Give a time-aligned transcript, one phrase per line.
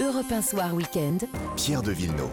[0.00, 1.18] Europe 1 Soir Week-end.
[1.56, 2.30] Pierre de Villeneuve.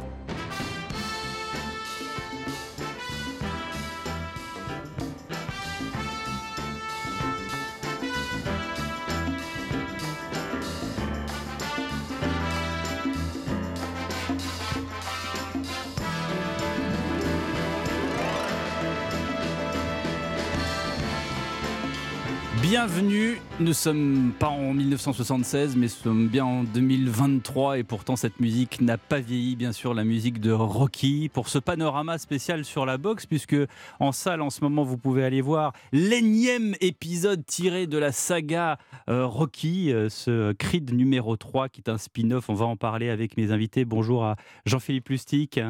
[22.84, 28.40] Bienvenue, nous sommes pas en 1976 mais nous sommes bien en 2023 et pourtant cette
[28.40, 32.88] musique n'a pas vieilli bien sûr la musique de Rocky pour ce panorama spécial sur
[32.88, 33.56] la boxe puisque
[34.00, 38.80] en salle en ce moment vous pouvez aller voir l'énième épisode tiré de la saga
[39.10, 43.12] euh, Rocky, euh, ce Creed numéro 3 qui est un spin-off, on va en parler
[43.12, 43.86] avec mes invités.
[43.86, 45.64] Bonjour à Jean-Philippe Lustig.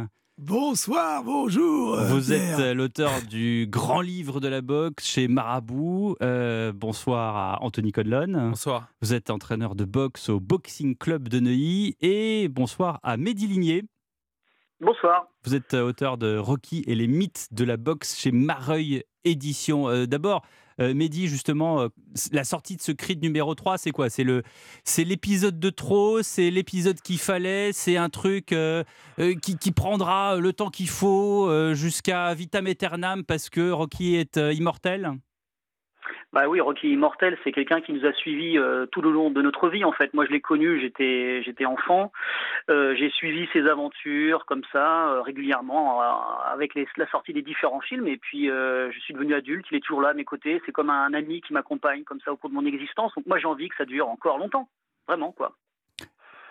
[0.45, 1.93] Bonsoir, bonjour.
[1.99, 2.53] euh, Vous Pierre.
[2.55, 6.15] êtes euh, l'auteur du grand livre de la boxe chez Marabout.
[6.23, 8.49] Euh, bonsoir à Anthony Conlon.
[8.49, 8.87] Bonsoir.
[9.03, 11.95] Vous êtes entraîneur de boxe au Boxing Club de Neuilly.
[12.01, 13.83] Et bonsoir à Mehdi Ligné.
[14.79, 15.27] Bonsoir.
[15.43, 19.89] Vous êtes auteur de Rocky et les mythes de la boxe chez Mareuil Édition.
[19.89, 20.43] Euh, D'abord,
[20.79, 21.87] euh, Mehdi, justement, euh,
[22.31, 24.09] la sortie de ce Creed numéro 3, c'est quoi?
[24.09, 24.43] C'est le,
[24.83, 28.83] c'est l'épisode de trop, c'est l'épisode qu'il fallait, c'est un truc euh,
[29.19, 34.37] euh, qui, qui prendra le temps qu'il faut jusqu'à vitam aeternam parce que Rocky est
[34.37, 35.13] immortel?
[36.33, 39.41] Bah oui, Rocky Immortel, c'est quelqu'un qui nous a suivis euh, tout le long de
[39.41, 39.83] notre vie.
[39.83, 42.13] En fait, moi, je l'ai connu, j'étais j'étais enfant.
[42.69, 46.05] Euh, j'ai suivi ses aventures comme ça euh, régulièrement euh,
[46.53, 48.07] avec les- la sortie des différents films.
[48.07, 49.65] Et puis, euh, je suis devenu adulte.
[49.71, 50.61] Il est toujours là à mes côtés.
[50.65, 53.13] C'est comme un ami qui m'accompagne comme ça au cours de mon existence.
[53.15, 54.69] Donc moi, j'ai envie que ça dure encore longtemps,
[55.09, 55.57] vraiment quoi.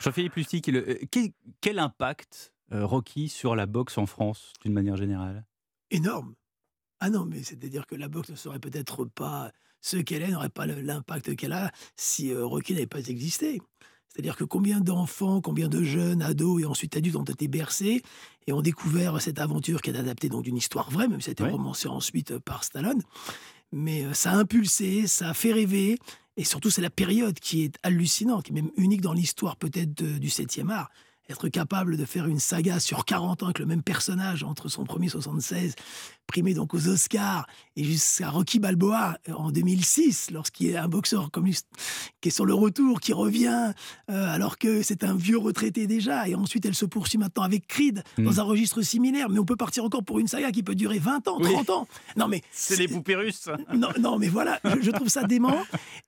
[0.01, 0.62] Jean-Philippe Lustig,
[1.11, 1.31] quel,
[1.62, 5.45] quel impact euh, Rocky sur la boxe en France, d'une manière générale?
[5.91, 6.34] Énorme.
[7.01, 10.48] Ah non, mais c'est-à-dire que la boxe ne serait peut-être pas ce qu'elle est, n'aurait
[10.48, 13.61] pas l'impact qu'elle a si euh, Rocky n'avait pas existé.
[14.09, 18.03] C'est-à-dire que combien d'enfants, combien de jeunes, ados et ensuite adultes ont été bercés
[18.47, 21.45] et ont découvert cette aventure qui est adaptée donc d'une histoire vraie, même si c'était
[21.45, 21.51] Ouais.
[21.51, 23.02] romancé ensuite euh, par Stallone.
[23.73, 25.97] Mais euh, ça a impulsé, ça a fait rêver,
[26.36, 29.92] et surtout c'est la période qui est hallucinante, qui est même unique dans l'histoire peut-être
[30.02, 30.91] du 7e art.
[31.30, 34.85] Être capable de faire une saga sur 40 ans avec le même personnage entre son
[34.85, 35.74] premier 76,
[36.27, 37.46] primé donc aux Oscars,
[37.77, 41.57] et jusqu'à Rocky Balboa euh, en 2006, lorsqu'il est un boxeur comme lui,
[42.20, 43.73] qui est sur le retour, qui revient,
[44.11, 47.67] euh, alors que c'est un vieux retraité déjà, et ensuite elle se poursuit maintenant avec
[47.68, 48.24] Creed Mm.
[48.24, 50.98] dans un registre similaire, mais on peut partir encore pour une saga qui peut durer
[50.98, 51.52] 20 ans, Oui.
[51.52, 51.89] 30 ans.
[52.17, 55.62] Non mais C'est les poupées russes non, non, mais voilà, je, je trouve ça dément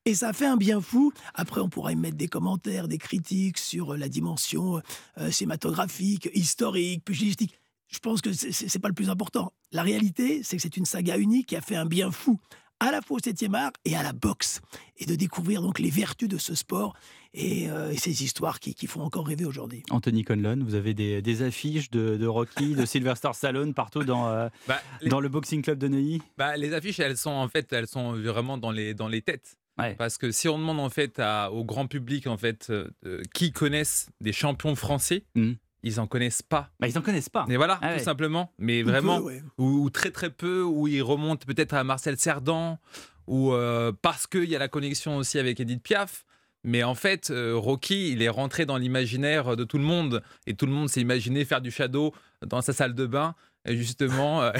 [0.04, 1.12] et ça fait un bien fou.
[1.34, 4.80] Après, on pourra y mettre des commentaires, des critiques sur euh, la dimension
[5.18, 7.58] euh, cinématographique, historique, pugilistique.
[7.88, 9.52] Je pense que c'est- pas le plus important.
[9.70, 12.40] La réalité, c'est que c'est une saga unique qui a fait un bien fou
[12.80, 14.60] à la fois au 7e art et à la boxe.
[14.96, 16.94] Et de découvrir donc les vertus de ce sport
[17.34, 19.82] et, euh, et ces histoires qui, qui font encore rêver aujourd'hui.
[19.90, 24.28] Anthony Conlon, vous avez des, des affiches de, de Rocky, de Sylvester Stallone partout dans,
[24.28, 26.22] euh, Bah, les, dans le Boxing Club de Neuilly?
[26.38, 29.56] Bah, les affiches, elles sont en fait, elles sont vraiment dans les dans les têtes.
[29.78, 29.94] Ouais.
[29.94, 32.88] Parce que si on demande en fait à- au grand public en fait euh,
[33.34, 35.56] qui connaissent des champions français, Mhm.
[35.82, 36.70] ils en connaissent pas.
[36.78, 37.46] bah, Ils n'en connaissent pas.
[37.48, 37.98] Et voilà, Ah ouais.
[37.98, 38.52] tout simplement.
[38.58, 39.42] Mais peu, vraiment, ouais.
[39.58, 42.78] ou, ou très très peu, ou ils remontent peut-être à Marcel Cerdan,
[43.26, 46.24] ou euh, parce qu'il y a la connexion aussi avec Edith Piaf.
[46.64, 50.54] Mais en fait, euh, Rocky, il est rentré dans l'imaginaire de tout le monde, et
[50.54, 52.14] tout le monde s'est imaginé faire du shadow
[52.46, 53.34] dans sa salle de bain.
[53.64, 54.50] Et justement, euh,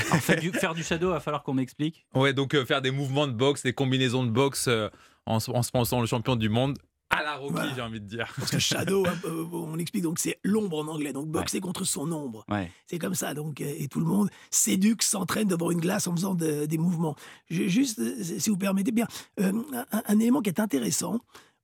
[0.40, 2.06] du- faire du shadow, il va falloir qu'on m'explique.
[2.14, 4.88] Ouais, donc euh, faire des mouvements de boxe, des combinaisons de boxe euh,
[5.26, 6.78] en, se- en se pensant le champion du monde
[7.14, 7.74] à la Rocky, Voilà.
[7.74, 8.32] j'ai envie de dire.
[8.38, 9.04] Parce que Shadow,
[9.52, 12.42] on explique donc c'est l'ombre en anglais, donc boxer contre son ombre.
[12.48, 12.70] Ouais.
[12.86, 16.34] C'est comme ça, donc, et tout le monde s'éduque, s'entraîne devant une glace en faisant
[16.34, 17.14] de- des mouvements.
[17.50, 18.00] Je- juste,
[18.38, 19.06] si vous permettez bien,
[19.40, 19.52] euh,
[19.92, 21.20] un, un élément qui est intéressant,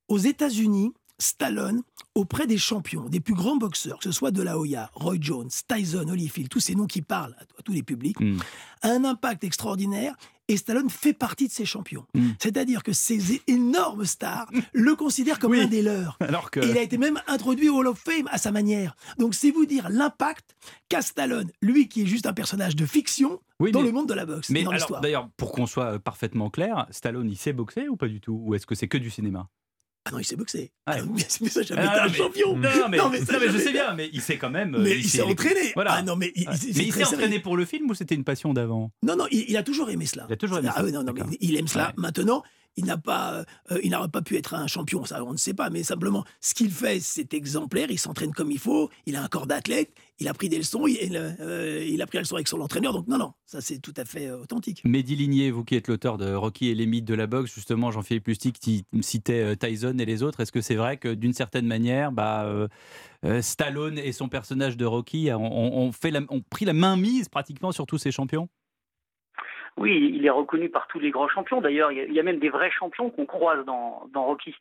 [0.08, 1.82] aux États-Unis, Stallone,
[2.14, 5.50] auprès des champions, des plus grands boxeurs, que ce soit De La Hoya, Roy Jones,
[5.66, 8.38] Tyson, Holyfield, tous ces noms qui parlent à, tous les publics, Mm.
[8.82, 10.14] a un impact extraordinaire.
[10.50, 12.06] Et Stallone fait partie de ces champions.
[12.14, 12.28] Mm.
[12.40, 15.60] C'est-à-dire que ces énormes stars le considèrent comme Oui.
[15.60, 16.16] un des leurs.
[16.20, 16.60] Alors que.
[16.60, 18.96] Et il a été même introduit au Hall of Fame à sa manière.
[19.18, 20.56] Donc c'est vous dire l'impact
[20.88, 24.08] qu'a Stallone, lui qui est juste un personnage de fiction, Oui, dans mais- le monde
[24.08, 25.00] de la boxe, Mais dans alors, l'histoire.
[25.02, 28.40] d'ailleurs, pour qu'on soit euh, parfaitement clair, Stallone, il sait boxer ou pas du tout?
[28.42, 29.48] Ou est-ce que c'est que du cinéma?
[30.08, 30.72] Ah non, il s'est boxé.
[30.86, 31.20] Ah, Ah, mais,
[31.50, 32.56] ça, jamais Ah, été un mais- champion.
[32.56, 34.74] Non, mais, Non, mais ça, non, mais je sais bien, mais il sait quand même.
[34.74, 35.72] euh, Mais il s'est entraîné.
[35.74, 35.92] Voilà.
[35.92, 37.04] Ah non, mais il, très s'est sérieux.
[37.06, 38.90] entraîné pour le film ou c'était une passion d'avant?
[39.02, 40.24] Non, non, il, il a toujours aimé cela.
[40.28, 40.84] Il a toujours aimé Ah ça.
[40.84, 41.88] oui, non, non, mais il aime cela.
[41.88, 41.92] Ouais.
[41.98, 42.42] Maintenant,
[42.78, 45.68] il n'a pas, euh, il n'aurait pas pu être un champion, on ne sait pas,
[45.68, 47.90] mais simplement ce qu'il fait, c'est exemplaire.
[47.90, 49.90] Il s'entraîne comme il faut, il a un corps d'athlète,
[50.20, 52.92] il a pris des leçons, il, euh, a pris la leçon avec son entraîneur.
[52.92, 54.82] Donc non, non, ça c'est tout à fait euh, authentique.
[54.84, 57.90] Mehdi Ligné, vous qui êtes l'auteur de Rocky et les mythes de la boxe, justement,
[57.90, 58.56] Jean-Philippe Lustig
[59.00, 60.40] citait Tyson et les autres.
[60.40, 62.48] Est-ce que c'est vrai que d'une certaine manière, bah,
[63.40, 65.90] Stallone et son personnage de Rocky ont
[66.50, 68.48] pris la main mise pratiquement sur tous ces champions?
[69.78, 71.60] Oui, il est reconnu par tous les grands champions.
[71.60, 74.54] D'ailleurs, il y a même des vrais champions qu'on croise dans, dans Rocky.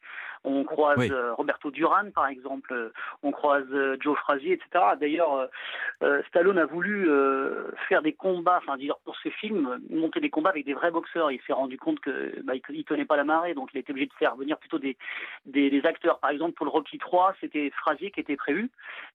[0.44, 2.74] On croise euh, Roberto Duran, par exemple.
[2.74, 2.94] Euh,
[3.24, 4.86] on croise euh, Joe Frazier, etc.
[5.00, 5.48] D'ailleurs,
[6.30, 7.10] Stallone a voulu
[7.88, 11.31] faire des combats, enfin, dire pour ce film, monter des combats avec des vrais boxeurs.
[11.31, 14.07] Il s'est rendu compte que bah, il tenait pas la marée, donc il était obligé
[14.07, 14.98] de faire venir plutôt des,
[15.45, 16.19] des, acteurs.
[16.19, 18.69] Par exemple, pour le Rocky 3, c'était Frazier qui était prévu.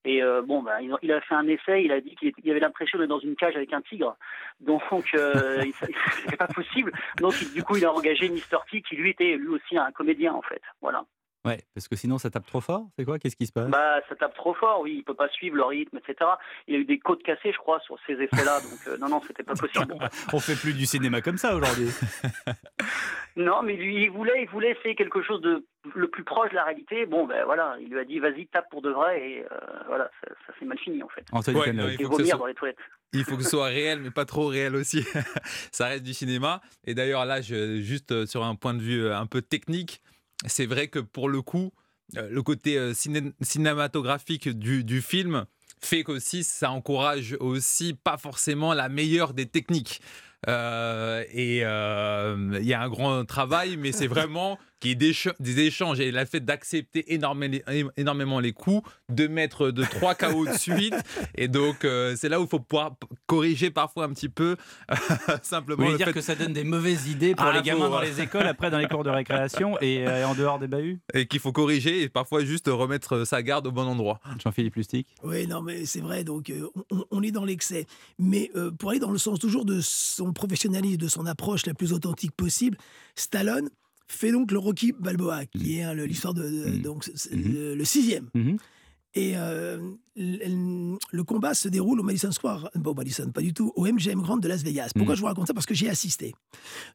[0.04, 1.84] Et bon, bah, il, a fait un essai.
[1.84, 4.16] Il a dit qu'il avait l'impression d'être dans une cage avec un tigre.
[4.60, 4.82] Donc,
[5.14, 6.92] c'était pas possible.
[7.18, 8.58] Donc, du coup, il a engagé Mr.
[8.70, 10.62] T, qui lui était lui aussi un comédien, en fait.
[10.80, 11.04] Voilà.
[11.44, 13.18] Ouais, parce que sinon ça tape trop fort, c'est quoi?
[13.18, 13.68] Qu'est-ce qui se passe?
[13.68, 16.30] Bah, ça tape trop fort, oui, il peut pas suivre le rythme, etc.
[16.68, 19.08] Il y a eu des côtes cassées, je crois, sur ces effets-là, donc euh, non,
[19.08, 19.96] non, c'était pas possible.
[20.32, 21.88] On fait plus du cinéma comme ça aujourd'hui.
[23.36, 25.66] non, mais lui, il voulait, il voulait essayer quelque chose de
[25.96, 27.06] le plus proche de la réalité.
[27.06, 29.56] Bon, ben voilà, il lui a dit, vas-y, tape pour de vrai, et euh,
[29.88, 31.24] voilà, ça, s'est mal fini en fait.
[31.32, 32.78] Ouais, non, il, faut que dans les toilettes.
[33.12, 35.04] il faut que ce soit réel, mais pas trop réel aussi.
[35.72, 36.60] ça reste du cinéma.
[36.84, 40.02] Et d'ailleurs, là, je, juste euh, sur un point de vue un peu technique,
[40.46, 41.72] c'est vrai que pour le coup,
[42.16, 45.46] euh, le côté euh, cinématographique du, film
[45.80, 50.00] fait qu'aussi ça encourage aussi pas forcément la meilleure des techniques.
[50.48, 55.60] Euh, et il y a un grand travail, mais c'est vraiment qui est des, des,
[55.60, 57.58] échanges et la fait d'accepter énormément,
[57.96, 60.96] énormément les coups, de mettre de trois KO de suite.
[61.36, 62.96] Et donc, euh, c'est là où il faut pouvoir
[63.32, 64.56] corriger parfois un petit peu.
[65.42, 65.88] simplement.
[65.88, 68.46] Vous dire que ça donne des mauvaises idées pour ah, les gamins dans les écoles,
[68.46, 71.52] après dans les cours de récréation et euh, en dehors des bahuts Et qu'il faut
[71.52, 74.20] corriger et parfois juste remettre sa garde au bon endroit.
[74.38, 75.06] Jean-Philippe Lustig?
[75.22, 76.24] Oui, non, mais c'est vrai.
[76.24, 77.86] Donc, euh, on, on, est dans l'excès.
[78.18, 81.94] Mais pour aller dans le sens toujours de son professionnalisme, de son approche la plus
[81.94, 82.76] authentique possible,
[83.14, 83.70] Stallone
[84.08, 86.82] fait donc le Rocky Balboa, qui est l'histoire de, mm.
[86.82, 87.74] donc mm-hmm.
[87.74, 88.28] le, sixième.
[88.34, 88.58] Mm-hmm.
[89.14, 89.78] Et euh,
[90.16, 94.38] le, combat se déroule au Madison Square, bon Madison pas du tout, au MGM Grand
[94.38, 94.90] de Las Vegas.
[94.94, 95.16] Pourquoi mm.
[95.16, 95.54] je vous raconte ça?
[95.54, 96.34] Parce que j'y ai assisté.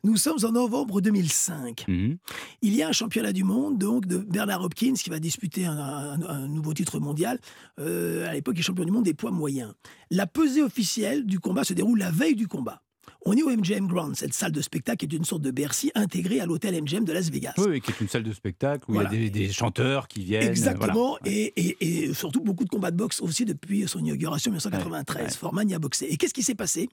[0.03, 1.85] Nous sommes en novembre 2005.
[1.87, 2.17] Mm-hmm.
[2.63, 6.47] Il y a un championnat du monde donc de Bernard Hopkins qui va disputer un,
[6.47, 7.39] nouveau titre mondial.
[7.79, 9.73] Euh, à l'époque, il est champion du monde des poids moyens.
[10.09, 12.81] La pesée officielle du combat se déroule la veille du combat.
[13.25, 16.39] On est au MGM Grand, cette salle de spectacle est une sorte de Bercy intégrée
[16.39, 17.53] à l'hôtel MGM de Las Vegas.
[17.57, 20.47] Oui, qui est une salle de spectacle où il y a des, chanteurs qui viennent.
[20.47, 25.35] Exactement, et, surtout beaucoup de combats de boxe aussi depuis son inauguration en 1993.
[25.35, 26.05] Forman y a boxé.
[26.09, 26.89] Et qu'est-ce qui s'est passé?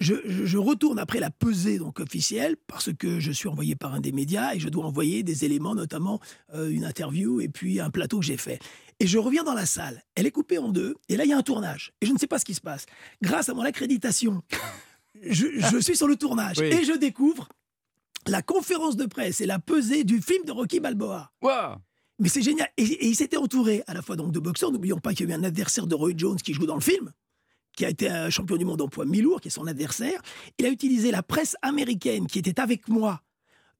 [0.00, 4.12] Je, retourne après la pesée donc officielle parce que je suis envoyé par un des
[4.12, 6.20] médias et je dois envoyer des éléments, notamment
[6.54, 8.60] euh, une interview et puis un plateau que j'ai fait.
[9.00, 10.02] Et je reviens dans la salle.
[10.14, 12.18] Elle est coupée en deux et là il y a un tournage et je ne
[12.18, 12.86] sais pas ce qui se passe.
[13.22, 14.42] Grâce à mon accréditation
[15.22, 17.48] je, suis sur le tournage et je découvre
[18.26, 21.32] la conférence de presse et la pesée du film de Rocky Balboa.
[22.18, 22.68] Mais c'est génial.
[22.76, 24.72] Et, il s'était entouré à la fois donc de boxeurs.
[24.72, 26.80] N'oublions pas qu'il y a eu un adversaire de Roy Jones qui joue dans le
[26.80, 27.12] film,
[27.76, 30.20] qui a été un champion du monde en poids mi-lourd, qui est son adversaire.
[30.58, 33.22] Il a utilisé la presse américaine qui était avec moi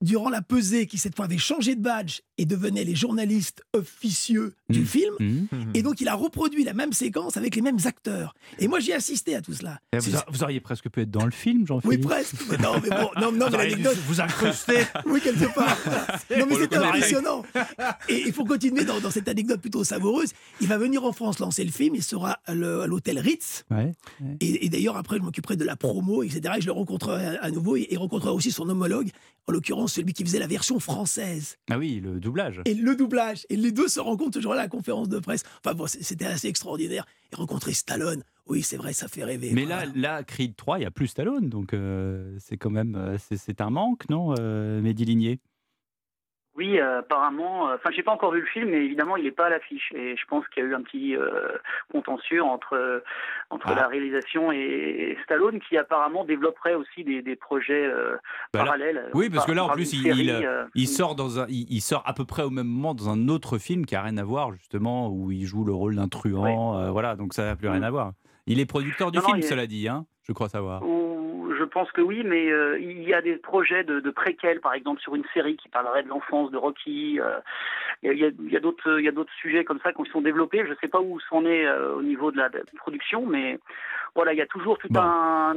[0.00, 4.54] durant la pesée, qui cette fois avait changé de badge et devenaient les journalistes officieux
[4.68, 4.86] du mmh.
[4.86, 5.14] film.
[5.18, 5.46] Mmh.
[5.74, 8.34] Et donc, il a reproduit la même séquence avec les mêmes acteurs.
[8.60, 9.80] Et moi, j'ai assisté à tout cela.
[10.28, 12.04] Vous, auriez presque pu être dans le film, Jean-Philippe.
[12.04, 12.34] Oui, presque.
[12.60, 13.98] non, mais bon, non, non, mais l'anecdote.
[14.06, 14.84] Vous incrustez.
[15.06, 15.76] oui, quelque part.
[16.38, 17.42] non, mais c'était impressionnant.
[18.08, 20.32] Et il faut continuer dans, cette anecdote plutôt savoureuse.
[20.60, 21.96] Il va venir en France lancer le film.
[21.96, 23.64] Il sera à l'hôtel Ritz.
[24.40, 26.54] Et, d'ailleurs, après, je m'occuperai de la promo, etc.
[26.58, 29.10] Et je le rencontrerai à, nouveau et, et rencontrerai aussi son homologue,
[29.48, 31.56] en l'occurrence celui qui faisait la version française.
[31.70, 32.60] Ah oui, le doublage.
[32.64, 33.46] Et le doublage.
[33.50, 35.42] Et les deux se rencontrent toujours à la conférence de presse.
[35.64, 37.06] Enfin bon, c'était assez extraordinaire.
[37.32, 39.50] Et rencontrer Stallone, oui, c'est vrai, ça fait rêver.
[39.52, 41.48] Mais là, là, Creed 3, il n'y a plus Stallone.
[41.48, 45.40] Donc euh, c'est quand même euh, c'est un manque, non, euh, Mehdi Ligné
[46.58, 47.70] oui, euh, apparemment.
[47.70, 49.92] Euh, enfin, j'ai pas encore vu le film, mais évidemment, il n'est pas à l'affiche.
[49.94, 51.56] Et je pense qu'il y a eu un petit euh,
[51.92, 53.04] contentieux entre
[53.50, 53.74] entre ah.
[53.76, 57.88] la réalisation et Stallone, qui apparemment développerait aussi des, des projets
[58.52, 59.08] bah parallèles.
[59.14, 62.24] oui, parce que là, en plus, il, il, sort dans un, il, sort à peu
[62.24, 65.30] près au même moment dans un autre film qui a rien à voir, justement, où
[65.30, 66.90] il joue le rôle d'un truand.
[66.90, 67.84] voilà, donc ça n'a plus rien mm.
[67.84, 68.12] à voir.
[68.46, 70.82] Il est producteur du film, cela dit, hein, je crois savoir.
[71.68, 75.00] Pense que oui, mais euh, il y a des projets de, de préquels, par exemple,
[75.00, 77.20] sur une série qui parlerait de l'enfance de Rocky.
[77.20, 77.38] Euh,
[78.02, 80.02] il y a, il y a d'autres, il y a d'autres sujets comme ça qui
[80.10, 80.62] sont développés.
[80.64, 83.26] Je ne sais pas où c'en est euh, au niveau de la, de la production,
[83.26, 83.58] mais
[84.14, 85.00] voilà, il y a toujours tout Bon.
[85.00, 85.54] un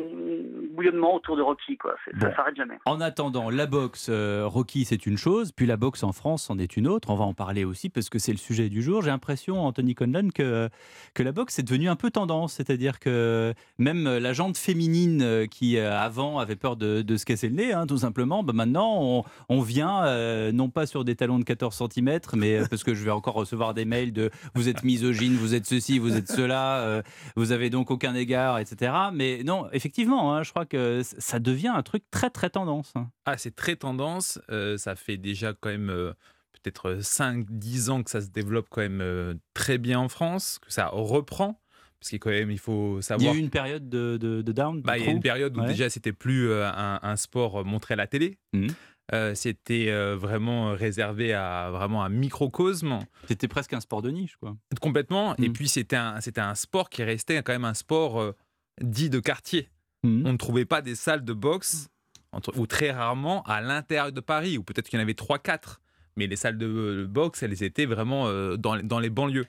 [0.73, 1.95] bouillonnement autour de Rocky, quoi.
[2.13, 2.27] Bon.
[2.27, 2.77] Ça s'arrête jamais.
[2.85, 6.77] En attendant, la boxe, Rocky, c'est une chose, puis la boxe en France, c'en est
[6.77, 7.09] une autre.
[7.09, 9.01] On va en parler aussi parce que c'est le sujet du jour.
[9.01, 10.69] J'ai l'impression, Anthony Conlon, que,
[11.13, 12.53] que la boxe est devenue un peu tendance.
[12.53, 17.55] C'est-à-dire que même la jante féminine qui, euh, avant, avait peur de, se casser le
[17.55, 21.43] nez, hein, tout simplement, bah, maintenant, on, vient, euh, non pas sur des talons de
[21.43, 24.83] 14 cm, mais euh, parce que je vais encore recevoir des mails de vous êtes
[24.83, 27.01] misogyne, vous êtes ceci, vous êtes cela, euh,
[27.35, 28.93] vous avez donc aucun égard, etc.
[29.13, 32.91] Mais non, effectivement, hein, je crois que ça devient un truc très, très tendance.
[32.95, 33.09] hein.
[33.25, 34.39] Ah, c'est très tendance.
[34.77, 36.13] ça fait déjà quand même
[36.53, 40.87] peut-être 5-10 ans que ça se développe quand même très bien en France, que ça
[40.87, 41.61] reprend.
[42.01, 43.35] Parce qu'il quand même, il faut Il y a savoir.
[43.35, 44.77] eu une période de, de, de down.
[44.81, 45.67] de Bah, il y a une période où Ouais.
[45.67, 48.37] déjà c'était plus euh, un, un sport montré à la télé.
[48.53, 48.67] Mhm.
[49.13, 54.35] Euh, c'était euh, vraiment réservé à vraiment un microcosme C'était presque un sport de niche,
[54.37, 54.55] quoi.
[54.81, 55.35] complètement.
[55.37, 55.53] Et Mhm.
[55.53, 58.33] puis c'était un, c'était un sport qui restait quand même un sport euh,
[58.81, 59.69] dit de quartier.
[60.03, 60.23] Mhm.
[60.25, 61.87] On ne trouvait pas des salles de boxe,
[62.31, 65.81] entre- ou très rarement à l'intérieur de Paris, ou peut-être qu'il y en avait 3-4.
[66.17, 69.45] Mais les salles de boxe, elles étaient vraiment euh, dans, dans les banlieues.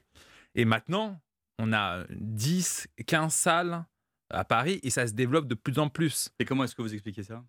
[0.54, 1.18] Et maintenant,
[1.58, 3.84] on a 10, 15 salles
[4.30, 6.30] à Paris et ça se développe de plus en plus.
[6.38, 7.42] Et comment est-ce que vous expliquez ça?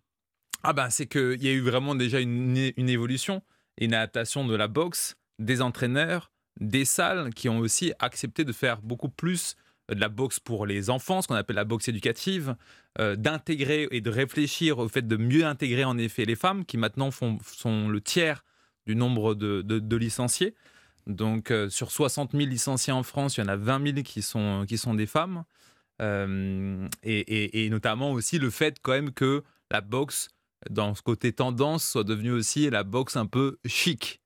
[0.62, 3.42] Ah ben, c'est qu'il y a eu vraiment déjà une, évolution,
[3.78, 8.52] et une adaptation de la boxe, des entraîneurs, des salles qui ont aussi accepté de
[8.52, 9.56] faire beaucoup plus
[9.90, 12.56] de la boxe pour les enfants, ce qu'on appelle la boxe éducative,
[12.98, 16.78] euh, d'intégrer et de réfléchir au fait de mieux intégrer en effet les femmes, qui
[16.78, 18.44] maintenant font, sont le tiers
[18.86, 20.54] du nombre de, de- de licenciés.
[21.06, 24.22] Donc euh, sur 60 000 licenciés en France, il y en a 20 000 qui
[24.22, 25.44] sont, qui sont des femmes.
[26.02, 30.28] Euh, et, et- et notamment aussi le fait quand même que la boxe
[30.70, 34.20] dans ce côté tendance, soit devenue aussi la boxe un peu chic.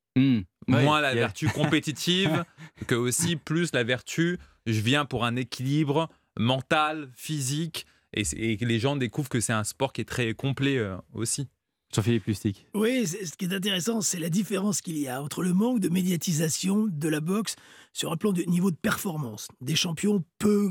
[0.68, 2.44] Ouais, Moins la vertu compétitive
[2.86, 6.08] que aussi plus la vertu, je viens pour un équilibre
[6.38, 8.22] mental, physique, et,
[8.56, 11.48] les gens découvrent que c'est un sport qui est très complet euh, aussi.
[11.94, 12.66] Jean-Philippe Lustig.
[12.74, 15.88] Oui, ce qui est intéressant, c'est la différence qu'il y a entre le manque de
[15.88, 17.56] médiatisation de la boxe
[17.92, 19.48] sur un plan de niveau de performance.
[19.60, 20.70] Des champions peu,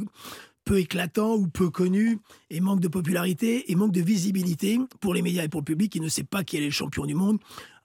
[0.63, 2.19] peu éclatants ou peu connus,
[2.49, 5.91] et manque de popularité et manque de visibilité pour les médias et pour le public
[5.91, 7.39] qui ne sait pas qui est le champion du monde,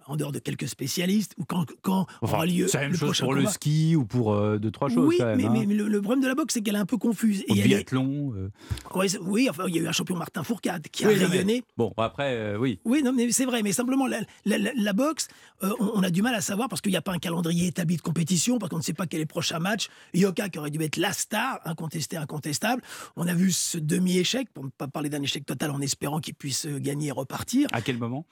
[0.07, 3.19] en dehors de quelques spécialistes, ou quand, quand aura lieu c'est la même le chose
[3.21, 5.37] pour le ski ou pour euh, deux, trois choses oui, quand même.
[5.39, 5.65] mais, hein.
[5.67, 7.45] mais le, le problème de la boxe, c'est qu'elle est un peu confuse.
[7.49, 8.35] Au Et elle est- biathlon.
[8.37, 8.51] euh.
[8.95, 11.63] ouais, oui, enfin, il y a eu un champion Martin Fourcade qui a mais- rayonné.
[11.77, 12.81] Bon, après, euh, oui.
[12.85, 15.29] Oui, non, mais c'est vrai, mais simplement, la, la- la- la boxe,
[15.63, 17.67] euh, on, on a du mal à savoir parce qu'il n'y a pas un calendrier
[17.69, 19.89] établi de compétition, parce qu'on ne sait pas quel est le prochain match.
[20.15, 22.83] Yoka, qui aurait dû être la star, incontesté, incontestable.
[23.17, 26.35] On a vu ce demi-échec, pour ne pas parler d'un échec total en espérant qu'il
[26.35, 27.69] puisse euh, gagner et repartir.
[27.73, 28.27] À quel moment?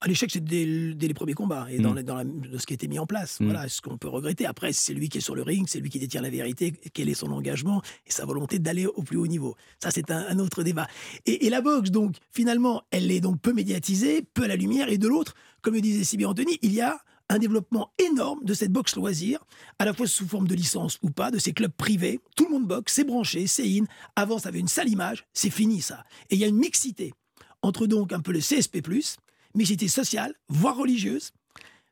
[0.00, 1.96] Ah, L'échec, c'est dès, dès les premiers combats et dans, Mm.
[1.96, 3.40] la- dans la- de ce qui a été mis en place.
[3.40, 3.44] Mm.
[3.46, 4.46] Voilà ce qu'on peut regretter.
[4.46, 7.08] Après, c'est lui qui est sur le ring, c'est lui qui détient la vérité, quel
[7.08, 9.56] est son engagement et sa volonté d'aller au plus haut niveau.
[9.82, 10.86] Ça, c'est un, un autre débat.
[11.26, 14.88] Et, et la boxe, donc, finalement, elle est donc peu médiatisée, peu à la lumière.
[14.88, 18.42] Et de l'autre, comme le disait si bien Anthony, il y a un développement énorme
[18.44, 19.44] de cette boxe loisir,
[19.80, 22.20] à la fois sous forme de licence ou pas, de ces clubs privés.
[22.36, 23.84] Tout le monde boxe, c'est branché, c'est in.
[24.16, 26.04] Avant, ça avait une sale image, c'est fini ça.
[26.30, 27.12] Et il y a une mixité
[27.60, 28.80] entre donc un peu le CSP+,
[29.54, 31.30] mixité sociale, voire religieuse,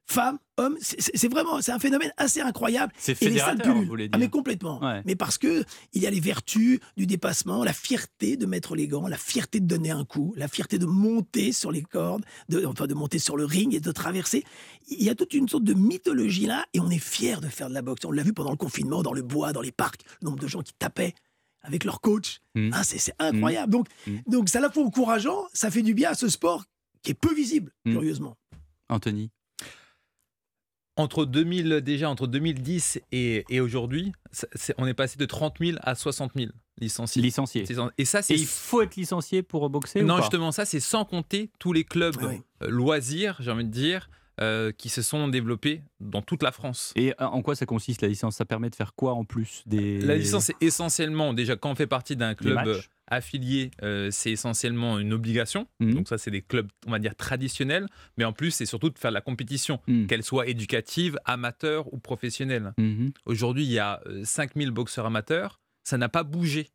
[0.08, 0.76] femmes, hommes.
[0.80, 2.92] C'est- vraiment, c'est un phénomène assez incroyable.
[2.96, 4.24] C'est fédérateur, vous voulez Ah, dire.
[4.26, 4.80] mais complètement.
[4.80, 5.02] Ouais.
[5.04, 8.86] Mais parce que il y a les vertus du dépassement, la fierté de mettre les
[8.86, 12.64] gants, la fierté de donner un coup, la fierté de monter sur les cordes, de,
[12.66, 14.44] enfin de monter sur le ring et de traverser.
[14.88, 17.68] Il y a toute une sorte de mythologie là, et on est fier de faire
[17.68, 18.04] de la boxe.
[18.04, 20.46] On l'a vu pendant le confinement, dans le bois, dans les parcs, le nombre de
[20.46, 21.14] gens qui tapaient
[21.62, 22.38] avec leur coach.
[22.54, 22.70] Mm.
[22.74, 23.72] Ah, c'est c'est incroyable.
[23.72, 24.18] Donc, Mm.
[24.28, 26.64] donc c'est à la fois encourageant, ça fait du bien à ce sport
[27.06, 27.92] qui est peu visible, Mm.
[27.92, 28.36] curieusement.
[28.88, 29.30] Anthony
[30.98, 34.12] Entre 2000, déjà entre 2010 et, et aujourd'hui,
[34.78, 37.20] on est passé de 30 000 à 60 000 licenciés.
[37.20, 37.64] Licencié.
[37.98, 40.64] Et ça, Et c'est il faut être licencié pour boxer ou non, pas justement, ça,
[40.64, 42.40] c'est sans compter tous les clubs Ah oui.
[42.62, 44.08] euh, loisirs, j'ai envie de dire,
[44.40, 46.92] euh, qui se sont développés dans toute la France.
[46.96, 48.36] Et euh, en quoi ça consiste la licence?
[48.36, 51.74] Ça permet de faire quoi en plus des La licence, c'est essentiellement, déjà, quand on
[51.74, 52.88] fait partie d'un des club matchs?
[53.08, 55.68] Affilié, euh, c'est essentiellement une obligation.
[55.80, 55.94] Mhm.
[55.94, 57.86] Donc, ça, c'est des clubs, on va dire, traditionnels.
[58.16, 60.06] Mais en plus, c'est surtout de faire de la compétition, Mhm.
[60.06, 62.72] qu'elle soit éducative, amateur ou professionnelle.
[62.78, 63.12] Mhm.
[63.26, 65.60] Aujourd'hui, il y a euh, 5000 boxeurs amateurs.
[65.84, 66.68] Ça n'a pas bougé.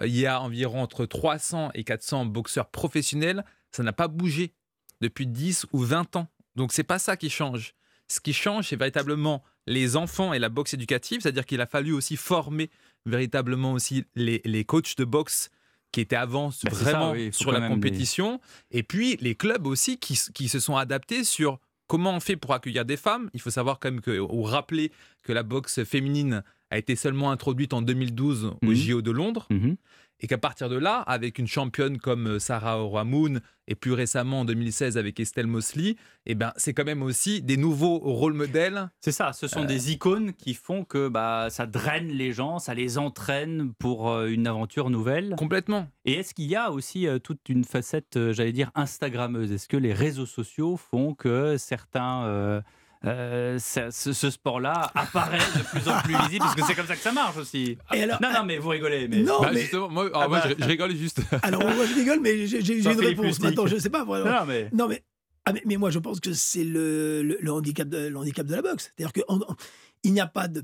[0.00, 3.44] Euh, Il y a environ entre 300 et 400 boxeurs professionnels.
[3.70, 4.52] Ça n'a pas bougé
[5.00, 6.28] depuis 10 ou 20 ans.
[6.56, 7.74] Donc, c'est pas ça qui change.
[8.08, 11.20] Ce qui change, c'est véritablement les enfants et la boxe éducative.
[11.20, 12.70] C'est-à-dire qu'il a fallu aussi former
[13.06, 15.50] véritablement aussi les, les coachs de boxe
[15.92, 18.40] qui étaient avant Bah, vraiment ça, oui, sur la compétition.
[18.70, 22.52] Et puis les clubs aussi qui, qui se sont adaptés sur comment on fait pour
[22.52, 23.30] accueillir des femmes.
[23.32, 24.90] Il faut savoir quand même que, ou rappeler
[25.22, 28.74] que la boxe féminine a été seulement introduite en 2012 au Mhm.
[28.74, 29.76] JO de Londres Mhm.
[30.20, 34.40] Et qu'à partir de là, avec une championne comme euh, Sarah Oramoun et plus récemment
[34.40, 38.88] en 2016 avec Estelle Mosley, eh ben, c'est quand même aussi des nouveaux rôles modèles.
[39.00, 39.48] C'est ça, ce Euh.
[39.48, 44.08] sont des icônes qui font que bah, ça draine les gens, ça les entraîne pour
[44.10, 45.34] euh, une aventure nouvelle.
[45.36, 45.88] Complètement.
[46.04, 49.50] Et est-ce qu'il y a aussi euh, toute une facette, euh, j'allais dire, Instagrammeuse?
[49.52, 52.24] Est-ce que les réseaux sociaux font que certains...
[52.24, 52.60] euh,
[53.04, 56.96] euh, ce, ce sport-là apparaît de plus en plus visible parce que c'est comme ça
[56.96, 57.76] que ça marche aussi.
[57.94, 59.06] Et alors, Non, non, mais vous rigolez.
[59.08, 59.18] Mais...
[59.22, 60.48] Non, Bah, mais- justement, moi, Ah moi, bah.
[60.58, 61.20] je, je rigole juste.
[61.42, 63.40] alors moi je rigole, mais j'ai une réponse.
[63.40, 64.04] Maintenant, je sais pas.
[64.04, 64.30] vraiment.
[64.40, 64.68] Non, mais...
[64.72, 65.02] Non, mais,
[65.44, 68.46] ah, mais, mais moi, je pense que c'est le, le, le handicap de, le handicap
[68.46, 68.92] de la boxe.
[68.96, 69.12] C'est-à-dire
[70.02, 70.62] qu'il n'y a pas de.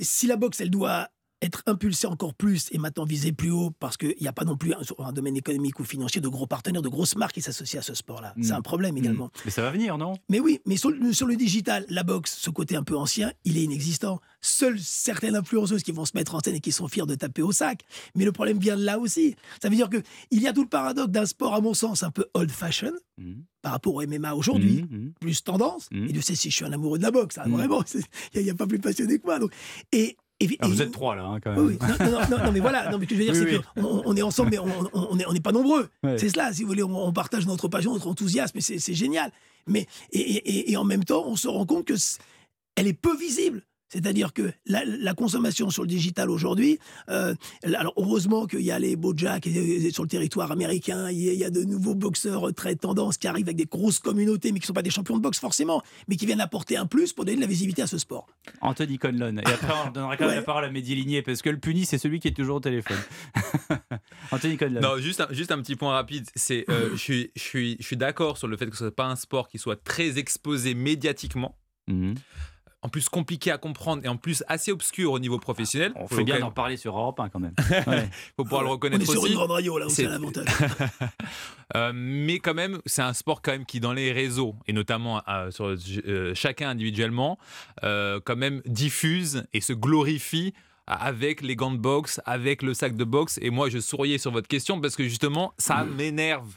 [0.00, 1.08] Si la boxe, elle doit
[1.44, 4.56] être impulsée encore plus et maintenant viser plus haut, parce qu'il n'y a pas non
[4.56, 7.80] plus un, un domaine économique ou financier de gros partenaires, de grosses marques qui s'associent
[7.80, 8.32] à ce sport-là.
[8.36, 8.42] Mm.
[8.42, 9.30] C'est un problème également.
[9.44, 10.14] Mais ça va venir, non?
[10.28, 13.32] Mais oui, mais sur, le- sur le digital, la boxe, ce côté un peu ancien,
[13.44, 14.20] il est inexistant.
[14.40, 17.42] Seules certaines influenceuses qui vont se mettre en scène et qui sont fiers de taper
[17.42, 17.82] au sac.
[18.14, 19.36] Mais le problème vient de là aussi.
[19.62, 22.02] Ça veut dire que il y a tout le paradoxe d'un sport, à mon sens,
[22.02, 23.44] un peu old-fashion Mhm.
[23.62, 24.84] par rapport au MMA aujourd'hui
[25.20, 25.88] plus tendance.
[25.92, 27.84] Et Dieu sait si je suis un amoureux de la boxe, hein, vraiment.
[28.34, 29.38] Il n'y a, pas plus passionné que moi.
[29.38, 29.52] donc.
[29.92, 30.16] Et,
[30.60, 31.64] Ah, vous êtes trois là, hein, quand même.
[31.66, 31.78] oui.
[31.80, 32.90] Non, non, non, non, mais voilà.
[32.90, 35.14] Non, mais ce que je veux dire, Oui, c'est qu'on on est ensemble, mais on
[35.14, 35.88] n'est on pas nombreux.
[36.18, 36.82] C'est cela, si vous voulez.
[36.82, 39.30] On, on partage notre passion, notre enthousiasme, et c'est génial.
[39.66, 41.94] Mais et, et- en même temps, on se rend compte que
[42.76, 43.62] elle est peu visible.
[43.88, 46.78] C'est-à-dire que la, la consommation sur le digital aujourd'hui,
[47.10, 49.48] euh, alors heureusement qu'il y a les Bojack
[49.92, 53.18] sur le territoire américain, il y, a, il y a de nouveaux boxeurs très tendance
[53.18, 55.38] qui arrivent avec des grosses communautés, mais qui ne sont pas des champions de boxe
[55.38, 58.26] forcément, mais qui viennent apporter un plus pour donner de la visibilité à ce sport.
[58.60, 59.36] Anthony Conlon.
[59.36, 60.36] Et après, on donnera quand même Ouais.
[60.36, 62.60] la parole à Mehdi Ligné, parce que le puni, c'est celui qui est toujours au
[62.60, 62.96] téléphone.
[64.30, 64.80] Anthony Conlon.
[64.80, 66.26] Non, juste un, juste un petit point rapide.
[66.34, 68.94] C'est, euh, je suis, je suis, je suis d'accord sur le fait que ce soit
[68.96, 71.56] pas un sport qui soit très exposé médiatiquement.
[71.88, 72.14] Mhm.
[72.84, 75.92] En plus compliqué à comprendre et en plus assez obscur au niveau professionnel.
[75.96, 77.54] On Faut fait bien d'en même- parler sur Europe 1 quand même.
[77.86, 78.08] Ouais.
[78.36, 79.32] faut pouvoir le On est reconnaître sur aussi.
[79.32, 80.44] une grande radio, là C'est- c'est l'avantage.
[81.76, 85.22] Euh, mais quand même, c'est un sport quand même qui, dans les réseaux, et notamment
[85.28, 85.74] euh, sur
[86.06, 87.38] euh, chacun individuellement,
[87.84, 90.52] euh, quand même diffuse et se glorifie
[90.86, 93.38] avec les gants de boxe, avec le sac de boxe.
[93.40, 96.52] Et moi, je souriais sur votre question parce que justement, ça m'énerve.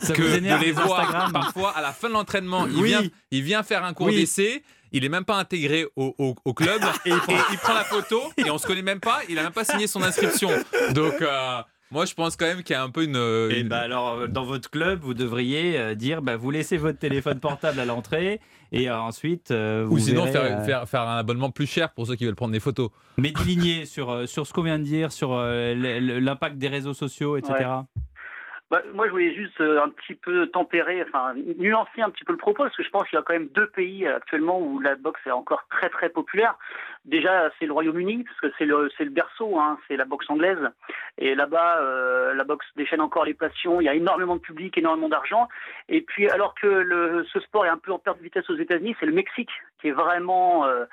[0.00, 2.66] Ça que vous énerve, de les voir Instagram parfois à la fin de l'entraînement.
[2.66, 4.16] Il, vient, il vient faire un cours Oui.
[4.16, 4.64] d'essai.
[4.92, 8.50] Il est même pas intégré au, au- au club et, il prend la photo et
[8.50, 9.20] on se connaît même pas.
[9.28, 10.48] Il a même pas signé son inscription.
[10.94, 11.58] Donc euh,
[11.90, 13.16] moi je pense quand même qu'il y a un peu une.
[13.50, 16.98] Et bah alors, euh, dans votre club, vous devriez euh, dire bah, vous laissez votre
[16.98, 18.40] téléphone portable à l'entrée
[18.72, 19.50] et euh, ensuite.
[19.50, 22.16] euh, vous ou sinon verrez, faire, euh, faire, faire un abonnement plus cher pour ceux
[22.16, 22.90] qui veulent prendre des photos.
[23.16, 25.74] Mehdi Ligné sur, euh, sur ce qu'on vient de dire, sur euh,
[26.20, 27.54] l'impact des réseaux sociaux, etc.
[28.70, 32.32] Bah, moi, je voulais juste euh, un petit peu tempérer, enfin nuancer un petit peu
[32.32, 34.60] le propos, parce que je pense qu'il y a quand même deux pays euh, actuellement
[34.60, 36.54] où la boxe est encore très très populaire.
[37.06, 40.58] Déjà, c'est le Royaume-Uni, parce que c'est le le berceau, hein, c'est la boxe anglaise,
[41.16, 43.80] et là-bas, euh, la boxe déchaîne encore les passions.
[43.80, 45.48] Il y a énormément de public, énormément d'argent.
[45.88, 48.56] Et puis, alors que le, ce sport est un peu en perte de vitesse aux
[48.56, 49.50] États-Unis, c'est le Mexique
[49.80, 50.84] qui est vraiment euh,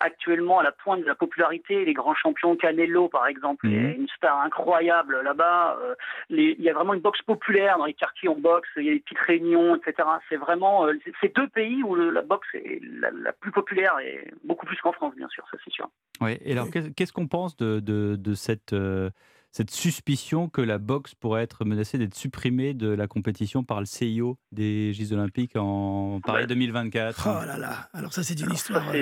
[0.00, 1.84] actuellement à la pointe de la popularité.
[1.84, 3.86] Les grands champions Canelo, par exemple, Mhm.
[3.86, 5.78] est une star incroyable là-bas.
[5.82, 5.94] Euh,
[6.30, 8.88] les- il y a vraiment une boxe populaire dans les quartiers on boxe, il y
[8.90, 10.08] a des petites réunions, etc.
[10.28, 13.50] C'est vraiment euh, c'est- c'est deux pays où le- la boxe est la, la plus
[13.52, 15.88] populaire et beaucoup plus qu'en France, bien sûr, ça c'est sûr.
[16.20, 16.38] Ouais.
[16.44, 19.10] Et alors, qu'est- qu'est-ce qu'on pense de, de, de cette, euh,
[19.52, 23.86] cette suspicion que la boxe pourrait être menacée d'être supprimée de la compétition par le
[23.86, 26.46] CIO des Jeux Olympiques en Paris Ouais.
[26.46, 28.84] 2024 Oh là là, alors ça c'est une Alors, histoire.
[28.92, 28.98] ça,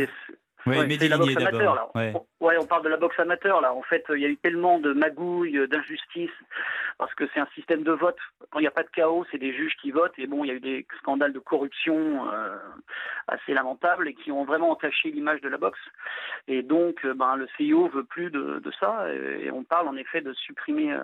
[0.77, 1.89] euh, Ouais, Mehdi c'est la boxe amateur, là.
[1.95, 2.13] Ouais.
[2.15, 3.75] On- Ouais, on parle de la boxe amateur, là.
[3.75, 6.31] En fait, il y a eu tellement de magouilles, euh, d'injustices,
[6.97, 8.17] parce que c'est un système de vote.
[8.51, 10.19] Quand il n'y a pas de chaos, c'est des juges qui votent.
[10.19, 12.57] Et bon, il y a eu des scandales de corruption euh,
[13.29, 15.79] assez lamentables et qui ont vraiment entaché l'image de la boxe.
[16.49, 19.05] Et donc, euh, ben, le CIO veut plus de, de ça.
[19.15, 21.01] Et on parle en effet de supprimer, euh,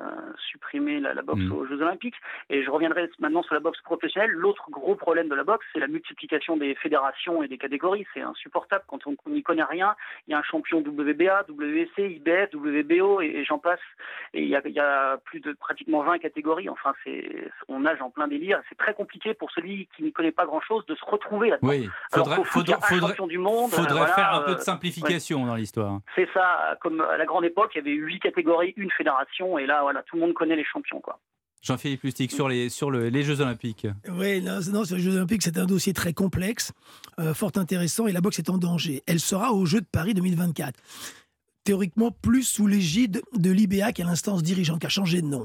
[0.50, 1.52] supprimer la, la boxe Mhm.
[1.52, 2.16] aux Jeux Olympiques.
[2.48, 4.30] Et je reviendrai maintenant sur la boxe professionnelle.
[4.30, 8.06] L'autre gros problème de la boxe, c'est la multiplication des fédérations et des catégories.
[8.14, 9.96] C'est insupportable quand on on n'y rien.
[10.26, 13.80] Il y a un champion WBA, WC, IBF, WBO et, et j'en passe.
[14.34, 16.68] Et il y, a, il y a plus de pratiquement 20 catégories.
[16.68, 18.60] Enfin, c'est on nage en plein délire.
[18.68, 21.68] C'est très compliqué pour celui qui n'y connaît pas grand-chose de se retrouver là-dedans.
[21.68, 23.70] Oui, faudrait, champion du monde.
[23.70, 26.00] faudrait euh, voilà, faire un peu de euh, simplification dans l'histoire.
[26.14, 26.76] C'est ça.
[26.80, 30.02] Comme à la grande époque, il y avait huit catégories, une fédération, et là, voilà,
[30.02, 31.18] tout le monde connaît les champions, quoi.
[31.66, 33.86] Jean-Philippe Lustig, sur les, sur le- les Jeux Olympiques.
[34.08, 36.72] Oui, non, les Jeux Olympiques, c'est un dossier très complexe,
[37.18, 39.02] euh, fort intéressant, et la boxe est en danger.
[39.06, 40.78] Elle sera aux Jeux de Paris 2024.
[41.64, 45.44] Théoriquement, plus sous l'égide de l'IBA, qui l'instance dirigeante, qui a changé de nom.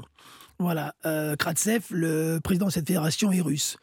[0.60, 3.76] Voilà, euh, Kratsev, le président de cette fédération, est russe.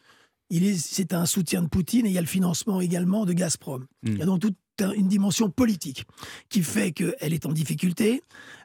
[0.78, 3.82] C'est un soutien de Poutine et il y a le financement également de Gazprom.
[4.02, 4.08] Mm.
[4.08, 6.06] Il y a donc toute un- une dimension politique
[6.48, 8.22] qui fait qu'elle est en difficulté.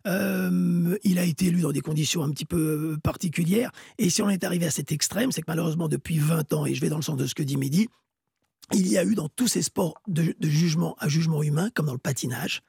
[0.07, 3.71] Euh, il a été élu dans des conditions un petit peu particulières.
[3.97, 6.73] Et si on est arrivé à cet extrême, c'est que malheureusement, depuis 20 ans, et
[6.73, 7.87] je vais dans le sens de ce que dit Mehdi,
[8.73, 11.85] il y a eu dans tous ces sports de, de jugement à jugement humain, comme
[11.85, 12.61] dans le patinage,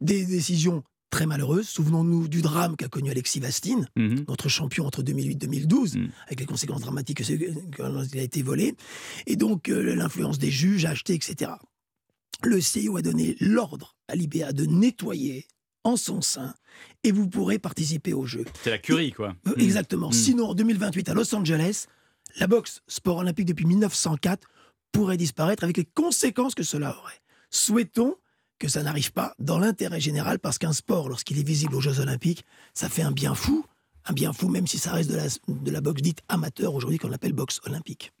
[0.00, 1.68] des décisions très malheureuses.
[1.68, 4.24] Souvenons-nous du drame qu'a connu Alexis Vastine, Mhm.
[4.28, 6.08] notre champion entre 2008 et 2012, Mm.
[6.26, 8.74] avec les conséquences dramatiques que c'est- qu'il a été volé,
[9.26, 11.52] et donc euh, l'influence des juges, achetés, etc.
[12.44, 15.46] Le CIO a donné l'ordre à l'IBA de nettoyer
[15.84, 16.54] en son sein,
[17.04, 18.44] et vous pourrez participer au jeu.
[18.62, 19.34] C'est la curie, quoi.
[19.46, 19.60] Euh, Mm.
[19.60, 20.12] Exactement.
[20.12, 21.86] Sinon, en 2028, à Los Angeles,
[22.38, 24.46] la boxe, sport olympique depuis 1904,
[24.92, 27.20] pourrait disparaître avec les conséquences que cela aurait.
[27.50, 28.16] Souhaitons
[28.58, 32.00] que ça n'arrive pas dans l'intérêt général, parce qu'un sport, lorsqu'il est visible aux Jeux
[32.00, 32.44] olympiques,
[32.74, 33.64] ça fait un bien fou.
[34.06, 36.98] Un bien fou, même si ça reste de la, de la boxe dite amateur aujourd'hui,
[36.98, 38.12] qu'on appelle boxe olympique.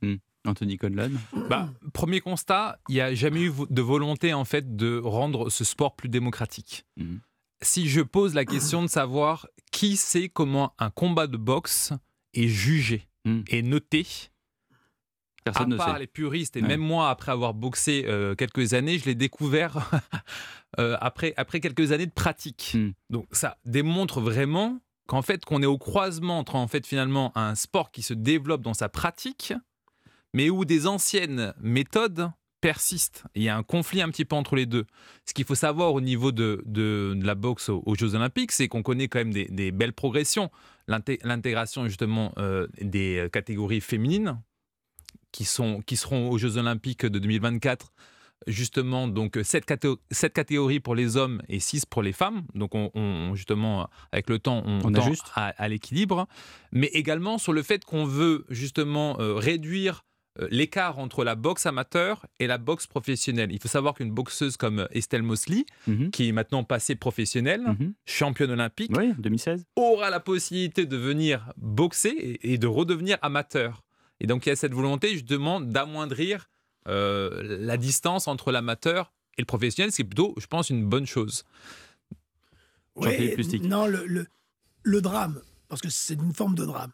[0.46, 1.12] Anthony Conlon.
[1.48, 5.64] Bah, premier constat, il n'y a jamais eu de volonté en fait de rendre ce
[5.64, 6.84] sport plus démocratique.
[6.96, 7.20] Mhm.
[7.62, 11.92] Si je pose la question de savoir qui sait comment un combat de boxe
[12.34, 13.44] est jugé Mhm.
[13.48, 14.06] et noté,
[15.52, 16.00] Personne à ne part sait.
[16.00, 16.68] les puristes, et Ouais.
[16.68, 19.90] même moi, après avoir boxé euh, quelques années, je l'ai découvert
[20.78, 22.72] euh, après, après quelques années de pratique.
[22.74, 22.90] Mm.
[23.10, 27.54] Donc ça démontre vraiment qu'en fait, qu'on est au croisement entre en fait finalement un
[27.54, 29.52] sport qui se développe dans sa pratique,
[30.34, 32.30] mais où des anciennes méthodes
[32.60, 33.22] persistent.
[33.36, 34.84] Il y a un conflit un petit peu entre les deux.
[35.24, 38.50] Ce qu'il faut savoir au niveau de, de- de la boxe aux, aux Jeux Olympiques,
[38.52, 40.50] c'est qu'on connaît quand même des, des belles progressions.
[40.88, 44.40] L'inté- L'intégration justement euh, des catégories féminines
[45.32, 47.92] qui, sont, qui seront aux Jeux Olympiques de 2024.
[48.46, 49.64] Justement, donc 7,
[50.32, 52.44] catégories pour les hommes et 6 pour les femmes.
[52.54, 55.24] Donc, on, on- justement, avec le temps, on, On tend ajuste.
[55.34, 56.28] à, à l'équilibre.
[56.72, 60.04] Mais également sur le fait qu'on veut justement euh, réduire
[60.40, 63.50] euh, l'écart entre la boxe amateur et la boxe professionnelle.
[63.50, 66.10] Il faut savoir qu'une boxeuse comme Estelle Mosley, Mhm.
[66.12, 67.92] qui est maintenant passée professionnelle, Mhm.
[68.06, 69.64] championne olympique, Oui, 2016.
[69.74, 73.82] aura la possibilité de venir boxer et, et de redevenir amateur.
[74.20, 76.48] Et donc il y a cette volonté justement d'amoindrir
[76.86, 80.84] euh, la distance entre l'amateur et le professionnel, ce qui est plutôt, je pense, une
[80.86, 81.44] bonne chose.
[83.68, 84.26] Non, le, le,
[84.82, 86.90] le drame, parce que c'est une forme de drame.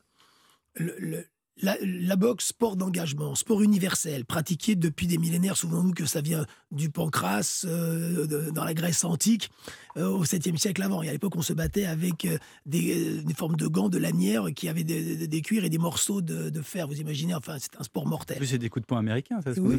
[0.74, 1.26] Le- le-
[1.62, 5.56] la, la boxe, sport d'engagement, sport universel, pratiqué depuis des millénaires.
[5.56, 9.50] Souvenons-nous que ça vient du pancras euh, de- dans la Grèce antique
[9.96, 11.02] euh, au 7e siècle avant.
[11.02, 14.46] Et à l'époque, on se battait avec euh, des, des formes de gants, de lanières
[14.54, 16.88] qui avaient des, des- des cuirs et des morceaux de, de fer.
[16.88, 18.36] Vous imaginez, enfin, c'est un sport En mortel.
[18.38, 19.76] plus, c'est des coups de poing américains, ça se Oui.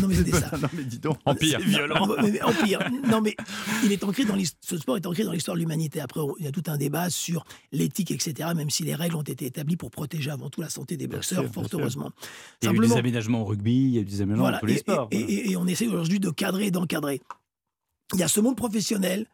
[0.00, 0.50] Non, mais c'était ça.
[0.56, 1.18] non, mais dis donc.
[1.26, 1.58] Empire.
[1.60, 2.08] C'est violent.
[2.22, 2.90] Mais Empire.
[3.06, 3.36] Non, mais
[3.84, 6.00] il est ancré dans ce sport est ancré dans l'histoire de l'humanité.
[6.00, 9.22] Après, il y a tout un débat sur l'éthique, etc., même si les règles ont
[9.22, 12.10] été établies pour protéger avant tout la santé des boxeurs, sûr, fort heureusement.
[12.62, 14.58] Il y a eu des aménagements au rugby, il y a eu des aménagements dans
[14.58, 15.08] tous les et, sports.
[15.10, 17.20] et- et- et on essaie aujourd'hui de cadrer et d'encadrer.
[18.14, 19.26] Il y a ce monde professionnel,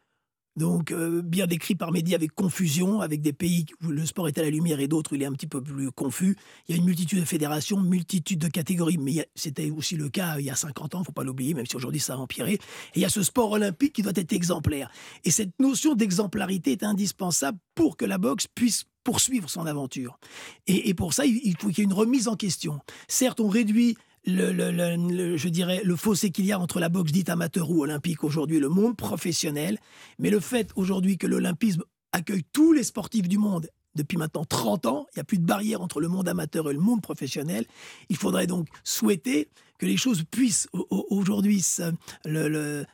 [0.57, 4.39] donc euh, bien décrit par Mehdi avec confusion, avec des pays où le sport est
[4.39, 6.37] à la lumière et d'autres où il est un petit peu plus confus.
[6.69, 10.39] Il y a une multitude de fédérations, multitude de catégories, mais c'était aussi le cas
[10.39, 12.17] il y a 50 ans, il ne faut pas l'oublier, même si aujourd'hui ça a
[12.17, 12.55] empiré.
[12.55, 12.61] Et
[12.97, 14.91] il y a ce sport olympique qui doit être exemplaire.
[15.25, 20.19] Et cette notion d'exemplarité est indispensable pour que la boxe puisse poursuivre son aventure.
[20.67, 22.81] Et, pour ça, il faut qu'il y ait une remise en question.
[23.07, 27.13] Certes, on réduit le, le- je dirais, le fossé qu'il y a entre la boxe
[27.13, 29.79] dite amateur ou olympique aujourd'hui et le monde professionnel.
[30.19, 31.83] Mais le fait aujourd'hui que l'olympisme
[32.13, 35.45] accueille tous les sportifs du monde depuis maintenant 30 ans, il n'y a plus de
[35.47, 37.65] barrière entre le monde amateur et le monde professionnel.
[38.09, 41.61] Il faudrait donc souhaiter que les choses puissent au- au- aujourd'hui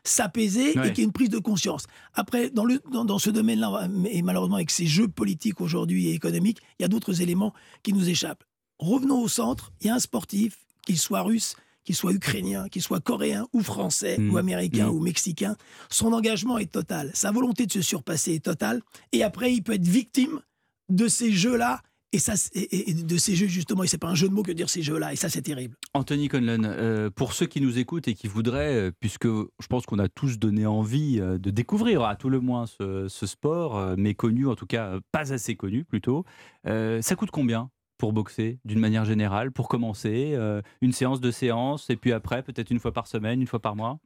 [0.05, 0.89] s'apaiser Ouais.
[0.89, 1.87] et qu'il y ait une prise de conscience.
[2.15, 6.15] Après, dans, le, dans, dans ce domaine-là, et malheureusement avec ces jeux politiques aujourd'hui et
[6.15, 8.45] économiques, il y a d'autres éléments qui nous échappent.
[8.79, 12.83] Revenons au centre, il y a un sportif, qu'il soit russe, qu'il soit ukrainien, qu'il
[12.83, 14.31] soit coréen ou français Mmh.
[14.31, 14.95] ou américain Mmh.
[14.95, 15.57] ou mexicain,
[15.89, 19.73] son engagement est total, sa volonté de se surpasser est totale, et après il peut
[19.75, 20.41] être victime
[20.89, 21.81] de ces jeux-là,
[22.13, 24.51] et, ça, et, de ces jeux justement, et c'est pas un jeu de mots que
[24.51, 25.77] dire ces jeux-là, et ça c'est terrible.
[25.95, 29.87] Anthony Conlon, euh, pour ceux qui nous écoutent et qui voudraient, euh, puisque je pense
[29.87, 33.97] qu'on a tous donné envie euh, de découvrir à tout le moins ce, ce sport,
[33.97, 36.25] méconnu, en tout cas pas assez connu plutôt,
[36.67, 41.31] euh, ça coûte combien pour boxer d'une manière générale, pour commencer euh, Une séance, deux
[41.31, 44.01] séances, et puis après, peut-être une fois par semaine, une fois par mois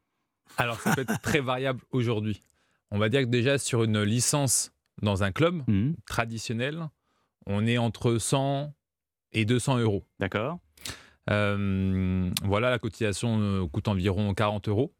[0.59, 2.43] Alors, ça peut être très variable aujourd'hui.
[2.91, 6.89] On va dire que déjà, sur une licence dans un club Mhm, traditionnel,
[7.47, 8.75] on est entre 100
[9.33, 10.05] et 200 euros.
[10.19, 10.59] D'accord
[11.31, 14.93] Euh, voilà, la cotisation euh, coûte environ 40 euros.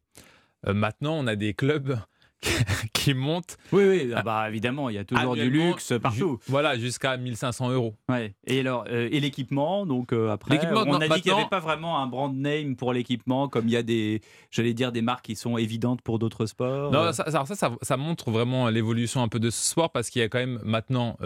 [0.67, 1.99] Euh, maintenant, on a des clubs
[2.93, 3.57] qui montent.
[3.71, 6.39] Oui, oui, ah bah, évidemment, il y a toujours du luxe partout.
[6.41, 7.95] ju- Voilà, jusqu'à 1500 euros.
[8.09, 8.33] Ouais.
[8.47, 11.49] Et alors, euh, et l'équipement, donc euh, après, on non, a dit qu'il n'y avait
[11.49, 15.01] pas vraiment un brand name pour l'équipement, comme il y a des, j'allais dire, des
[15.01, 16.91] marques qui sont évidentes pour d'autres sports.
[16.91, 20.09] Non, Euh, ça, ça, ça- ça montre vraiment l'évolution un peu de ce sport parce
[20.09, 21.17] qu'il y a quand même maintenant.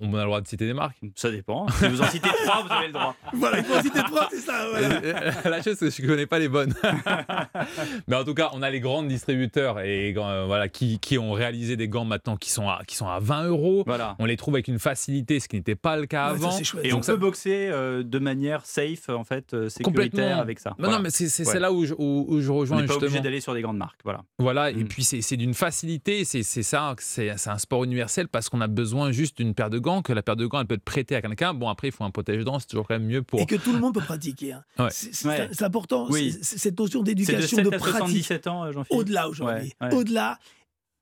[0.00, 0.96] On a le droit de citer des marques.
[1.14, 1.66] ça dépend.
[1.68, 3.14] Si vous en citez trois, vous avez le droit.
[3.34, 4.66] Voilà, il faut citer trois, c'est ça.
[4.70, 5.00] voilà.
[5.44, 6.74] La chose, c'est que je ne connais pas les bonnes.
[8.08, 11.32] Mais en tout cas, on a les grands distributeurs et euh, voilà, qui, qui ont
[11.32, 13.82] réalisé des gants maintenant qui sont à, qui sont à 20 euros.
[13.86, 14.16] Voilà.
[14.18, 16.58] On les trouve avec une facilité, ce qui n'était pas le cas Ouais, avant.
[16.82, 20.58] Et Donc on ça- peut boxer euh, de manière safe, en fait, euh, sécuritaire avec
[20.58, 20.70] ça.
[20.70, 20.96] Non, Voilà.
[20.96, 21.58] non, mais c'est c'est- Ouais.
[21.60, 23.76] là où je, où, où je on rejoins n'est pas obligé d'aller sur des grandes
[23.78, 24.00] marques.
[24.04, 24.22] Voilà.
[24.38, 24.88] Voilà, et Mm.
[24.88, 28.60] puis c'est c'est d'une facilité, c'est c'est ça, c'est c'est un sport universel parce qu'on
[28.60, 30.82] a besoin juste d'une paire de gants, que la paire de gants elle peut être
[30.84, 31.54] prêtée à quelqu'un.
[31.54, 33.38] Bon, après, il faut un protège-dents, c'est toujours quand même mieux pour.
[33.40, 34.54] Et que tout le monde peut pratiquer.
[34.54, 34.64] hein.
[34.78, 34.88] Ouais.
[34.90, 35.48] C'est c'est- Ouais.
[35.52, 36.32] c'est important, Oui.
[36.32, 37.98] c'est- c'est- cette notion C'est de d'éducation, 7 de, à pratique.
[37.98, 39.72] 77 ans, euh, Jean-Philippe Au-delà aujourd'hui.
[39.80, 39.94] Ouais, ouais.
[39.94, 40.38] Au-delà.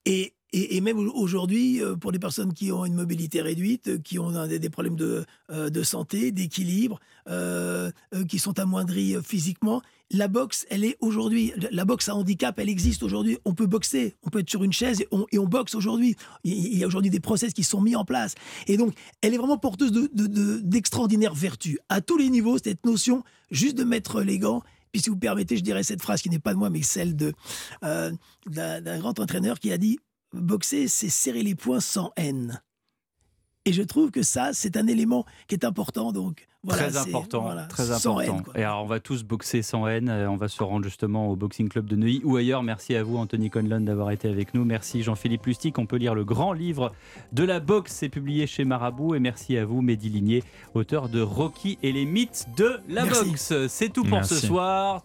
[0.05, 4.19] Et, et, même aujourd'hui, euh, pour des personnes qui ont une mobilité réduite, euh, qui
[4.19, 7.01] ont des, problèmes de, euh, santé, d'équilibre,
[8.29, 12.69] qui sont amoindris euh, physiquement, la boxe, elle est aujourd'hui, la boxe à handicap, elle
[12.69, 13.39] existe aujourd'hui.
[13.47, 16.17] On peut boxer, on peut être sur une chaise et on, boxe aujourd'hui.
[16.45, 18.35] Il y a aujourd'hui des process qui sont mis en place.
[18.67, 21.79] Et donc, elle est vraiment porteuse de- de- d'extraordinaires vertus.
[21.89, 24.63] À tous les niveaux, cette notion juste de mettre les gants.
[24.93, 27.17] Puis si vous permettez, je dirais cette phrase qui n'est pas de moi, mais celle
[27.17, 27.39] d'un
[28.99, 29.99] grand entraîneur qui a dit
[30.33, 32.63] boxer, c'est serrer les poings sans haine.
[33.65, 36.11] Et je trouve que ça, c'est un élément qui est important.
[36.11, 38.21] Donc, voilà, très important, voilà, très sans important.
[38.55, 40.09] haine, et alors, on va tous boxer sans haine.
[40.09, 42.63] euh, On va se rendre justement au Boxing Club de Neuilly ou ailleurs.
[42.65, 44.65] Merci à vous, Anthony Conlon, d'avoir été avec nous.
[44.65, 45.77] Merci, Jean-Philippe Lustig.
[45.79, 46.93] On peut lire le grand livre
[47.33, 47.93] de la boxe.
[47.93, 49.15] C'est publié chez Marabout.
[49.15, 50.43] Et merci à vous, Mehdi Ligné,
[50.75, 53.31] auteur de Rocky et les mythes de la Merci.
[53.31, 53.53] boxe.
[53.69, 55.01] C'est tout pour ce soir.